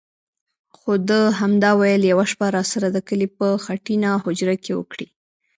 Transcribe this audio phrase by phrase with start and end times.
[0.77, 5.07] خو ده همدا ویل: یوه شپه راسره د کلي په خټینه هوجره کې وکړئ.